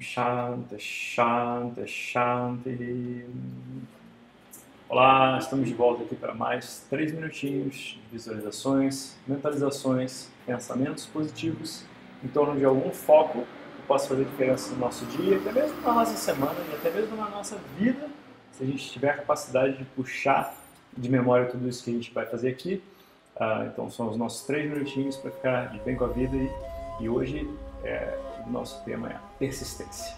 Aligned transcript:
Shanti, 0.00 0.78
Shanti, 0.78 1.86
Shanti. 1.86 3.26
Olá, 4.88 5.38
estamos 5.38 5.68
de 5.68 5.74
volta 5.74 6.04
aqui 6.04 6.14
para 6.14 6.34
mais 6.34 6.86
três 6.88 7.12
minutinhos 7.12 7.74
de 7.74 8.00
visualizações, 8.12 9.16
mentalizações, 9.26 10.28
pensamentos 10.46 11.04
positivos 11.06 11.84
em 12.24 12.28
torno 12.28 12.58
de 12.58 12.64
algum 12.64 12.90
foco 12.90 13.44
que 13.76 13.82
possa 13.86 14.08
fazer 14.08 14.24
diferença 14.24 14.72
no 14.72 14.78
nosso 14.78 15.04
dia, 15.06 15.36
até 15.36 15.52
mesmo 15.52 15.80
na 15.82 15.92
nossa 15.92 16.16
semana 16.16 16.56
e 16.70 16.74
até 16.74 16.90
mesmo 16.90 17.16
na 17.16 17.28
nossa 17.28 17.58
vida, 17.76 18.08
se 18.52 18.62
a 18.62 18.66
gente 18.66 18.90
tiver 18.90 19.10
a 19.10 19.16
capacidade 19.18 19.76
de 19.76 19.84
puxar 19.84 20.54
de 20.96 21.08
memória 21.08 21.46
tudo 21.46 21.68
isso 21.68 21.84
que 21.84 21.90
a 21.90 21.94
gente 21.94 22.12
vai 22.12 22.26
fazer 22.26 22.48
aqui. 22.48 22.82
Uh, 23.36 23.66
então 23.72 23.90
são 23.90 24.08
os 24.08 24.16
nossos 24.16 24.46
três 24.46 24.68
minutinhos 24.68 25.16
para 25.16 25.30
ficar 25.30 25.66
de 25.66 25.78
bem 25.80 25.94
com 25.94 26.04
a 26.04 26.08
vida 26.08 26.36
e, 26.36 26.50
e 27.00 27.08
hoje 27.08 27.48
é, 27.84 28.18
nosso 28.50 28.82
tema 28.84 29.10
é 29.10 29.20
persistência. 29.38 30.16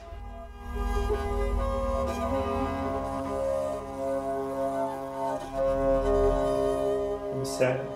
Observe 7.36 7.88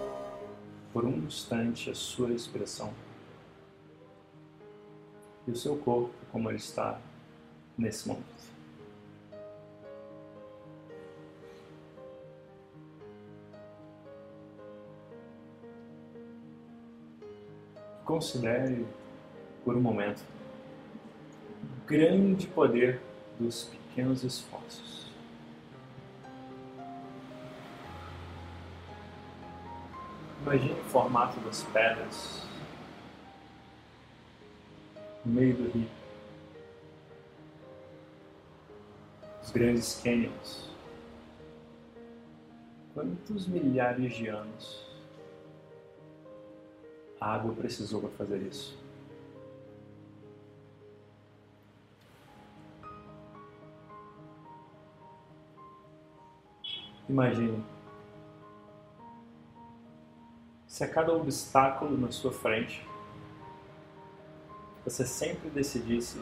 por 0.93 1.05
um 1.05 1.19
instante 1.19 1.91
a 1.91 1.95
sua 1.95 2.29
respiração 2.29 2.93
e 5.47 5.51
o 5.51 5.57
seu 5.57 5.77
corpo 5.77 6.13
como 6.33 6.51
ele 6.51 6.59
está 6.59 7.01
nesse 7.77 8.09
momento. 8.09 8.25
Considere 18.05 18.87
por 19.65 19.77
um 19.77 19.81
momento 19.81 20.23
o 21.63 21.87
grande 21.87 22.47
poder 22.47 23.01
dos 23.39 23.65
pequenos 23.65 24.23
esforços. 24.23 25.05
Imagine 30.43 30.73
o 30.73 30.85
formato 30.85 31.41
das 31.41 31.63
pedras 31.63 32.47
no 35.25 35.33
meio 35.33 35.57
do 35.57 35.71
rio, 35.71 35.89
os 39.43 39.51
grandes 39.51 40.01
canyons. 40.03 40.71
Quantos 42.93 43.49
milhares 43.49 44.15
de 44.15 44.29
anos 44.29 44.85
a 47.19 47.35
água 47.35 47.55
precisou 47.55 48.03
para 48.03 48.11
fazer 48.11 48.43
isso? 48.43 48.79
Imagine. 57.09 57.63
Se 60.67 60.83
a 60.83 60.89
cada 60.89 61.13
obstáculo 61.13 61.99
na 61.99 62.11
sua 62.11 62.33
frente 62.33 62.87
você 64.85 65.05
sempre 65.05 65.51
decidisse 65.51 66.21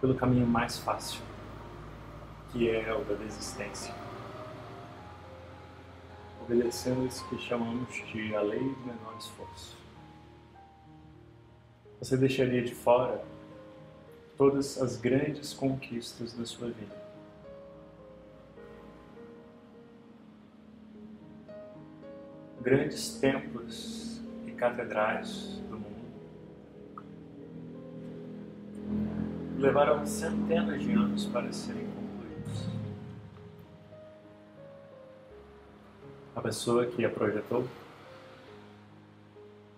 pelo 0.00 0.14
caminho 0.14 0.46
mais 0.46 0.78
fácil, 0.78 1.22
que 2.50 2.68
é 2.70 2.94
o 2.94 3.04
da 3.04 3.14
desistência, 3.14 3.94
obedecendo 6.42 7.06
isso 7.06 7.26
que 7.28 7.38
chamamos 7.38 7.94
de 7.94 8.34
a 8.34 8.40
lei 8.40 8.60
do 8.60 8.80
menor 8.80 9.14
esforço. 9.18 9.76
Você 11.98 12.16
deixaria 12.16 12.62
de 12.62 12.74
fora 12.74 13.22
todas 14.36 14.80
as 14.80 14.96
grandes 14.96 15.52
conquistas 15.52 16.32
da 16.32 16.46
sua 16.46 16.70
vida 16.70 17.09
grandes 22.60 23.18
templos 23.18 24.20
e 24.46 24.50
catedrais 24.52 25.60
do 25.70 25.78
mundo 25.78 26.00
levaram 29.58 30.04
centenas 30.06 30.82
de 30.82 30.92
anos 30.92 31.26
para 31.26 31.52
serem 31.52 31.86
concluídos. 31.86 32.68
A 36.34 36.40
pessoa 36.40 36.86
que 36.86 37.04
a 37.04 37.10
projetou 37.10 37.66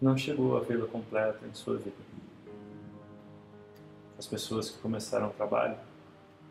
não 0.00 0.16
chegou 0.16 0.56
a 0.56 0.60
vê-la 0.60 0.86
completa 0.86 1.46
em 1.46 1.54
sua 1.54 1.76
vida. 1.76 1.96
As 4.18 4.26
pessoas 4.26 4.70
que 4.70 4.78
começaram 4.78 5.28
o 5.28 5.32
trabalho 5.32 5.76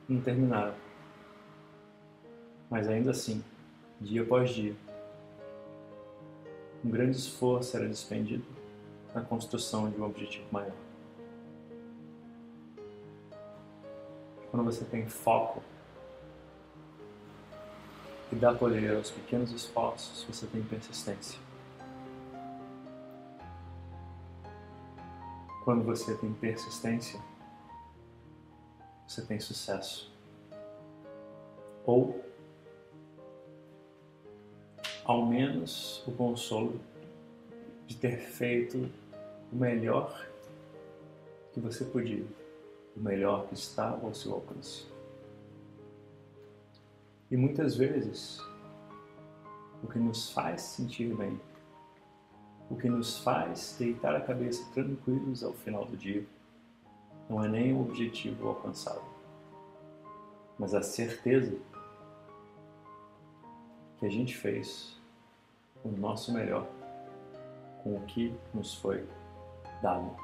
não 0.08 0.22
terminaram. 0.22 0.74
Mas 2.69 2.88
ainda 2.88 3.12
assim, 3.12 3.44
dia 4.00 4.22
após 4.22 4.52
dia, 4.52 4.74
um 6.84 6.90
grande 6.90 7.18
esforço 7.18 7.78
era 7.78 7.88
despendido 7.88 8.46
na 9.14 9.22
construção 9.22 9.90
de 9.90 10.00
um 10.00 10.06
objetivo 10.06 10.46
maior. 10.52 10.75
Quando 14.50 14.66
você 14.66 14.84
tem 14.86 15.08
foco 15.08 15.64
e 18.31 18.36
dá 18.36 18.53
poder 18.53 18.96
aos 18.96 19.12
pequenos 19.12 19.52
esforços, 19.52 20.24
você 20.24 20.47
tem 20.47 20.64
persistência. 20.64 21.40
Quando 25.63 25.84
você 25.84 26.16
tem 26.18 26.34
persistência, 26.34 27.19
você 29.08 29.22
tem 29.22 29.40
sucesso. 29.40 30.12
Ou 31.86 32.31
ao 35.12 35.26
menos 35.26 36.02
o 36.08 36.12
consolo 36.14 36.80
de 37.86 37.98
ter 37.98 38.18
feito 38.18 38.90
o 39.52 39.56
melhor 39.58 40.26
que 41.52 41.60
você 41.60 41.84
podia, 41.84 42.26
o 42.96 43.00
melhor 43.02 43.46
que 43.48 43.54
estava 43.54 44.08
ao 44.08 44.14
seu 44.14 44.32
alcance. 44.36 44.88
E 47.30 47.36
muitas 47.36 47.76
vezes, 47.76 48.40
o 49.84 49.88
que 49.88 50.00
nos 50.00 50.32
faz 50.32 50.62
sentir 50.62 51.14
bem, 51.14 51.38
o 52.70 52.78
que 52.78 52.90
nos 52.90 53.18
faz 53.18 53.76
deitar 53.78 54.16
a 54.16 54.22
cabeça 54.22 54.64
tranquilos 54.74 55.44
ao 55.44 55.52
final 55.52 55.84
do 55.84 55.98
dia, 55.98 56.26
não 57.30 57.44
é 57.44 57.50
nem 57.50 57.74
o 57.74 57.82
objetivo 57.82 58.48
alcançado, 58.48 59.04
mas 60.58 60.74
a 60.74 60.82
certeza 60.82 61.58
que 64.00 64.06
a 64.06 64.10
gente 64.10 64.38
fez 64.38 65.00
o 65.84 65.90
nosso 65.90 66.34
melhor 66.34 66.68
com 67.84 67.96
o 67.96 68.02
que 68.02 68.36
nos 68.53 68.75
foi 68.75 69.08
dado. 69.81 70.16